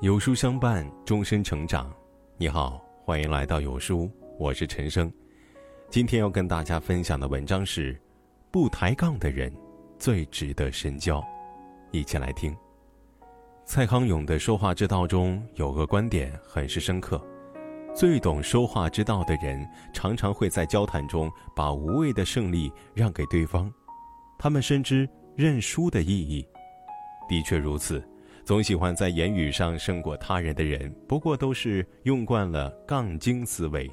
[0.00, 1.92] 有书相伴，终身成长。
[2.38, 5.12] 你好，欢迎来到有书，我是陈生。
[5.90, 8.00] 今天要跟大家分享的文章是：
[8.50, 9.54] 不抬杠的人
[9.98, 11.22] 最值得深交。
[11.90, 12.56] 一起来听。
[13.66, 17.22] 蔡康永的说话之道中有个观点很是深刻：
[17.94, 23.70] 最懂说话之道的人，常常会在交谈中把无谓的胜利让给对方。
[24.38, 25.06] 他们深知
[25.36, 26.42] 认输的意义。
[27.28, 28.02] 的确如此。
[28.50, 33.88] 总喜欢在言语上胜过他人的人，不过都是用惯了杠精思维，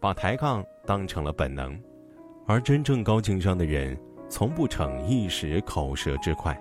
[0.00, 1.80] 把抬杠当成了本能。
[2.46, 3.98] 而真正高情商的人，
[4.28, 6.54] 从不逞一时口舌之快。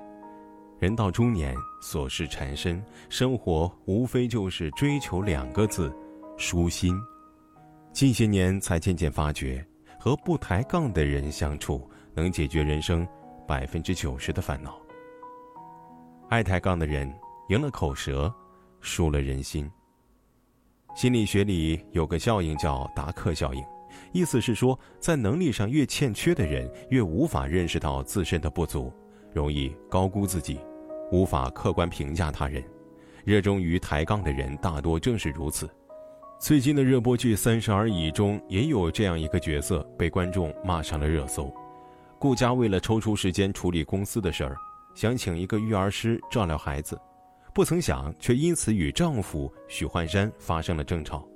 [0.79, 5.93] 人到中年，琐事缠身，生活无非就是追求两个字：
[6.37, 6.97] 舒心。
[7.91, 9.61] 近些年才渐渐发觉，
[9.99, 13.05] 和不抬杠的人相处，能解决人生
[13.45, 14.79] 百分之九十的烦恼。
[16.29, 17.13] 爱抬杠的人。
[17.51, 18.33] 赢了口舌，
[18.79, 19.69] 输了人心。
[20.95, 23.61] 心理学里有个效应叫达克效应，
[24.13, 28.89] 意思是说，在能力上越欠缺的人，越无法认识到自身的不足，
[29.33, 30.61] 容易高估自己，
[31.11, 32.63] 无法客观评价他人。
[33.25, 35.69] 热衷于抬杠的人，大多正是如此。
[36.39, 41.53] 最近的热播剧《三十而已》中，也有这样一个角色被观众骂上了热搜。
[42.17, 44.55] 顾佳为了抽出时间处理公司的事儿，
[44.95, 46.97] 想请一个育儿师照料孩子。
[47.53, 51.27] 不曾想，却因此与丈夫许幻山发生了争吵。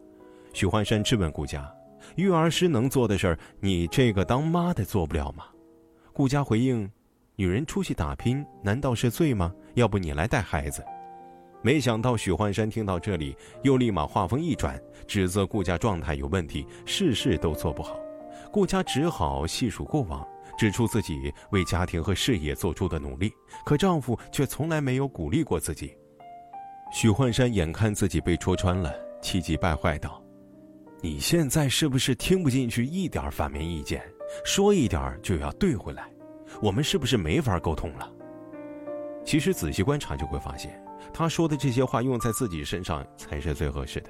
[0.53, 1.69] 许幻山质问顾家
[2.15, 5.45] ：“育儿师能做的事儿，你这个当妈的做不了吗？”
[6.13, 6.89] 顾家回应
[7.35, 9.53] ：“女人出去打拼，难道是罪吗？
[9.73, 10.81] 要不你来带孩子？”
[11.61, 17.99] 没想到许幻山听到这里，又立马话锋一转，指责顾家状态有问题，事事都做不好。
[18.53, 20.25] 顾家只好细数过往，
[20.57, 23.33] 指出自己为家庭和事业做出的努力，
[23.65, 25.97] 可丈夫却从来没有鼓励过自己。
[26.91, 30.21] 许幻山眼看自己被戳穿了，气急败坏道
[31.01, 34.01] ：“你现在是不是听不进去一点反面意见？
[34.43, 36.09] 说一点就要怼回来，
[36.61, 38.09] 我们是不是没法沟通了？”
[39.25, 40.81] 其实仔细观察就会发现，
[41.13, 44.09] 他说的这些话用在自己身上才是最合适的。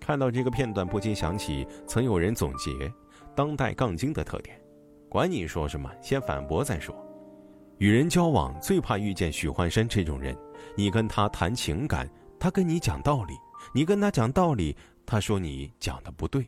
[0.00, 2.92] 看到这个片段，不禁想起曾有人总结
[3.34, 4.60] 当代杠精的特点：
[5.08, 6.94] 管你说什么，先反驳再说。
[7.78, 10.36] 与人交往最怕遇见许幻山这种人。
[10.74, 13.34] 你跟他谈情感，他跟你讲道理；
[13.72, 16.46] 你跟他讲道理，他说你讲的不对。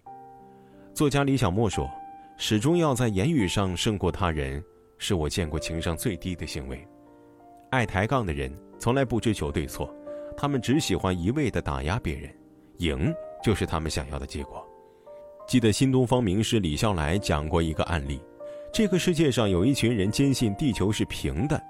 [0.95, 1.89] 作家李小莫说
[2.37, 4.63] ：“始终要在言语上胜过他人，
[4.99, 6.87] 是我见过情商最低的行为。”
[7.71, 9.95] 爱抬杠的人从来不追求对错，
[10.37, 12.35] 他们只喜欢一味的打压别人，
[12.79, 14.67] 赢就是他们想要的结果。
[15.47, 18.21] 记得新东方名师李笑来讲过一个案例：
[18.79, 21.61] 这个世界上有一群人坚信地球是平的。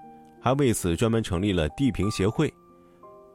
[0.43, 2.53] 还为此专门成立了地平协会。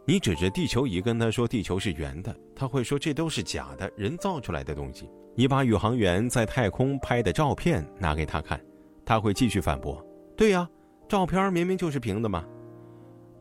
[0.05, 5.09] 你指着地球仪跟他说地球是圆的，他会说这都是假的，人造出来的东西。
[5.33, 8.63] 你把宇航员在太空拍的照片拿给他看，
[9.03, 10.05] 他会继续反驳
[10.37, 10.69] ：“对呀，
[11.09, 12.45] 照片明明就是平的嘛。”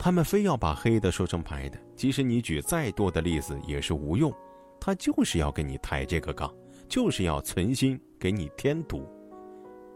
[0.00, 4.32] 他们非要把黑的说成白的，即使你举再多的例子也是无用。
[4.81, 6.50] 他就是要跟你抬这个杠，
[6.88, 9.06] 就是要存心给你添堵。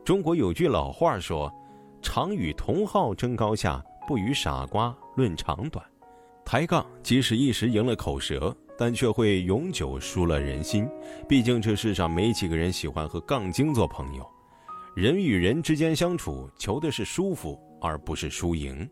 [0.07, 1.53] 中国有句老话说。
[2.01, 5.85] 常与同好争高下，不与傻瓜论长短。
[6.45, 10.89] 抬杠即使一时赢了口舌，但却会永久输了人心。
[11.29, 14.25] 毕竟这世上没几个人喜欢和杠精做朋友。
[14.95, 18.89] 人与人之间相处，求的是舒服，而不是输赢。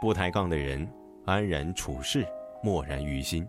[0.00, 0.90] 不抬杠的人，
[1.26, 2.26] 安然处世，
[2.60, 3.46] 默然于心。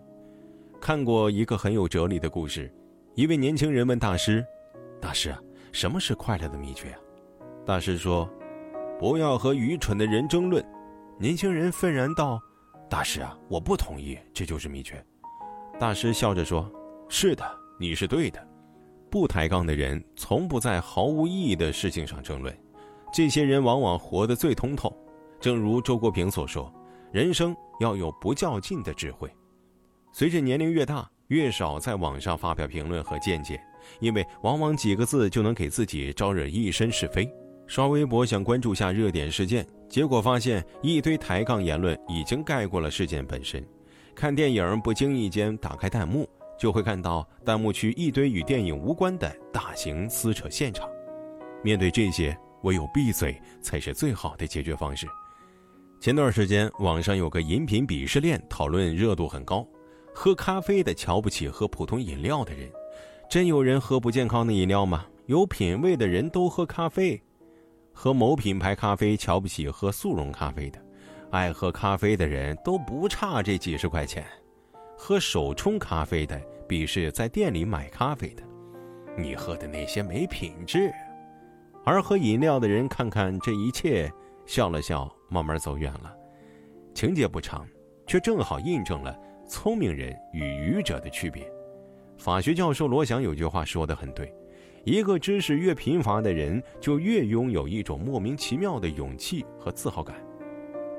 [0.80, 2.72] 看过一个很有哲理的故事，
[3.16, 4.46] 一位年轻人问大师
[5.02, 5.34] ：“大师，
[5.72, 6.98] 什么是快乐的秘诀啊？”
[7.64, 8.28] 大师说。
[9.00, 10.60] 不要和愚蠢的人争论，
[11.20, 12.42] 年轻人愤然道
[12.90, 15.00] ：“大师啊，我不同意，这就是秘诀。”
[15.78, 16.68] 大师笑着说
[17.08, 17.48] ：“是的，
[17.78, 18.44] 你是对的。
[19.08, 22.52] 不抬杠的人从不在毫无意义的事情上争论，
[23.12, 24.92] 这些人往往活得最通透。
[25.38, 26.68] 正如周国平所说
[27.12, 29.32] ：“人生要有不较劲的智慧。”
[30.10, 33.62] 随着年龄越大，越少在网上发表评论和见解，
[34.00, 37.28] 因为往往几个字就能给自己招惹一身是非。
[37.66, 43.62] 刷微博想关注下热点事件，结果发现一堆抬杠言论已经盖过了事件本身。
[44.14, 50.88] 看电影不经意间打开弹幕，就会看到弹幕区一堆与电影无关的大型撕扯现场。
[51.62, 55.06] 面对这些，唯有闭嘴才是最好的解决方式。
[56.00, 59.66] 前段时间网上有个饮品鄙视链讨论热度很高，
[60.14, 62.70] 喝咖啡的瞧不起喝普通饮料的人，
[63.28, 65.04] 真有人喝不健康的饮料吗？
[65.26, 67.22] 有品位的人都喝咖啡。
[67.92, 70.82] 喝某品牌咖啡瞧不起喝速溶咖啡的，
[71.30, 74.24] 爱喝咖啡的人都不差这几十块钱。
[74.96, 78.42] 喝手冲咖啡的比是在店里买咖啡的，
[79.18, 80.90] 你喝的那些没品质。
[81.84, 84.10] 而喝饮料的人看看这一切，
[84.46, 86.16] 笑了笑，慢慢走远了。
[86.94, 87.68] 情节不长，
[88.06, 89.14] 却正好印证了
[89.46, 91.46] 聪明人与愚者的区别。
[92.18, 94.30] 法学教授罗翔有句话说的很对：
[94.84, 100.16] 一个知识越贫乏的人，就越拥有一种莫名其妙的勇气和自豪感。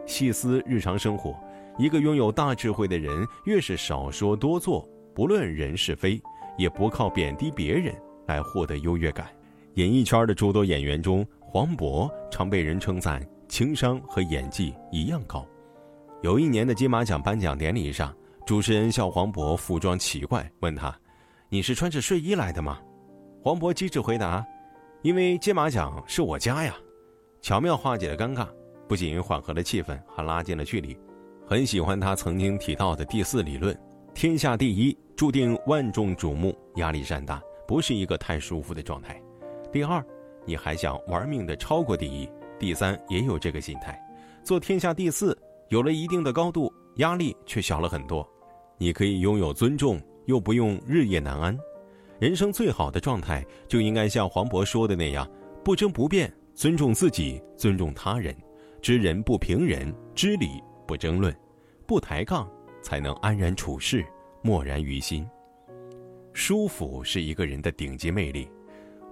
[0.06, 1.38] 细思日常生活。
[1.78, 6.22] 一个拥有大智慧的人，越是少说多做，不论人是非，
[6.58, 7.96] 也不靠贬低别人
[8.26, 9.28] 来获得优越感。
[9.76, 15.48] 演艺圈的诸多演员中，黄渤常被人称赞情商和演技一样高。
[16.22, 18.14] 有一年的金马奖颁奖典礼上，
[18.46, 20.94] 主持人笑黄渤服装奇怪，问他
[21.50, 22.80] ：“你是穿着睡衣来的吗？”
[23.44, 24.46] 黄渤机智回答
[25.02, 26.76] ：“因为金马奖是我家呀。”
[27.42, 28.48] 巧妙化解了尴尬，
[28.88, 30.98] 不仅缓和了气氛，还拉近了距离。
[31.48, 33.76] 很喜欢他曾经提到的第四理论：
[34.14, 39.20] 天下第一注定万众瞩目，压力山大，不是一个太舒服的状态。
[39.72, 40.06] 第二，
[40.46, 42.28] 你还想玩命的超过第一；
[42.60, 44.00] 第三，也有这个心态，
[44.44, 45.36] 做天下第四，
[45.70, 48.28] 有了一定的高度，压力却小了很多。
[48.78, 51.58] 你可以拥有尊重，又不用日夜难安。
[52.20, 55.28] 人生最好的状态，就应该像黄渤说的那样：
[55.64, 58.36] 不争不辩，尊重自己，尊重他人，
[58.80, 60.62] 知人不评人，知理。
[60.86, 61.36] 不争论，
[61.88, 62.48] 不抬杠，
[62.84, 64.06] 才能安然处世，
[64.44, 65.28] 默然于心。
[66.32, 68.48] 舒服是一个人的顶级魅力。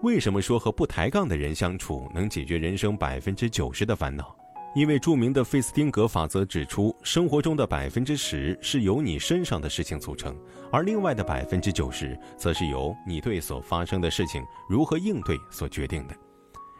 [0.03, 4.36] 为什么说和不抬杠的人相处能解决人生百分之九十的烦恼？
[4.77, 10.37] 因为著名的费斯汀格法则指出，生活中的百分之十是由你身上的事情组成，
[10.71, 14.39] 而另外的百分之九十，则是由你对所发生的事情
[14.69, 16.15] 如何应对所决定的。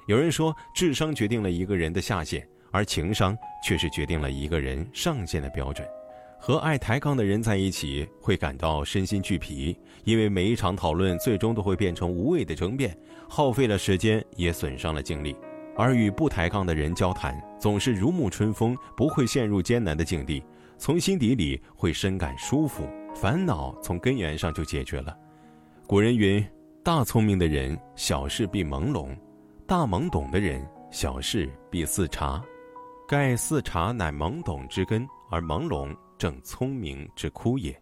[0.06, 2.48] 有人说，智商决定了一个人的下限。
[2.70, 5.88] 而情商却是决定了一个人上限的标准。
[6.38, 12.96] 和爱抬杠的人在一起，会感到身心俱疲，因为每一场讨论最终都会变成无谓的争辩，
[13.28, 15.36] 耗费了时间，也损伤了精力。
[15.78, 20.44] 而与不抬杠的人交谈，总是如沐春风，不会陷入艰难的境地，
[20.78, 25.16] 从心底里会深感舒服，烦恼从根源上就解决了。
[25.86, 26.44] 古人云
[26.84, 29.16] ：“大聪明的人，小事必朦胧；
[29.68, 32.44] 大懵懂的人，小事必似茶。”
[33.08, 37.74] 盖似茶乃懵懂之根，而朦胧正聪明之枯也。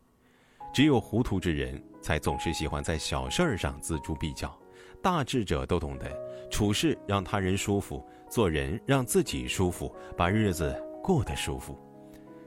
[0.71, 4.56] 只有糊涂之人，才总是喜欢在小事儿上锱铢必较。
[5.05, 6.09] 大智者都懂得
[6.49, 11.77] 处事让他人舒服，做人让自己舒服，把日子过得舒服。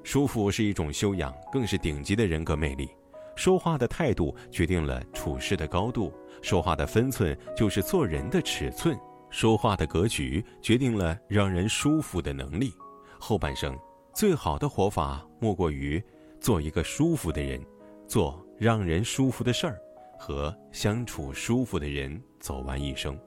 [0.02, 2.90] 舒服是一种修养，更是顶级的人格魅力。
[3.36, 6.12] 说话的态度决定了处事的高度，
[6.42, 8.98] 说话的分寸就是做人的尺寸。
[9.30, 12.72] 说话的格局决定了让人舒服的能力。
[13.20, 13.78] 后半生
[14.12, 16.02] 最好的活法，莫过于
[16.40, 17.64] 做一个舒服的人，
[18.08, 19.80] 做让人舒服的事儿，
[20.18, 23.18] 和相处舒服的人走完一生。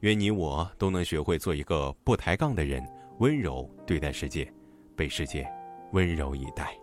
[0.00, 2.84] 愿你我都能学会做一个不抬杠的人，
[3.18, 4.50] 温柔对待世界，
[4.96, 5.46] 被世界
[5.92, 6.76] 温柔以待。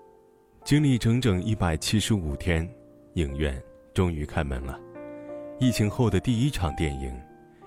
[0.63, 2.67] 经历整整一百七十五天，
[3.15, 3.61] 影院
[3.93, 4.79] 终于开门了。
[5.59, 7.13] 疫情后的第一场电影。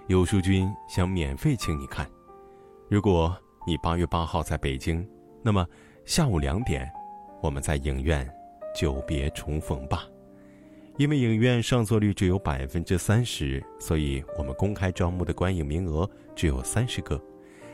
[0.08, 2.08] 有书君想免费请你看，
[2.88, 3.36] 如果
[3.66, 5.04] 你八月八号在北京，
[5.42, 5.66] 那么
[6.04, 6.88] 下午两点，
[7.42, 8.24] 我们在影院
[8.72, 10.06] 久别重逢吧。
[10.98, 17.20] 因为影院上座率只有百分之三十，所以我们公开招募的观影名额只有三十个。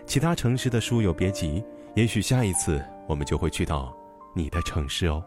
[0.04, 1.64] 其他城市的书友别急，
[1.94, 3.96] 也许下一次我们就会去到
[4.34, 5.24] 你的城市哦。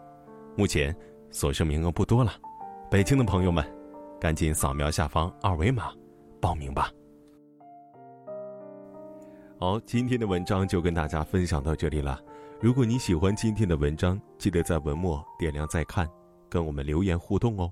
[0.57, 0.95] 目前
[1.31, 2.33] 所剩名额不多了，
[2.91, 3.65] 北京的朋友们，
[4.19, 5.91] 赶紧扫描下方二维码。
[6.41, 6.91] 报名吧。
[9.57, 12.19] 好，今天的文章就跟大家分享到这里了。
[12.61, 16.07] 如果你喜欢今天的文章，记得在文末点亮再看，
[16.47, 17.71] 跟我们留言互动哦。